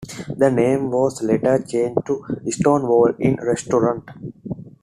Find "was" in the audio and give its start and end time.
0.89-1.21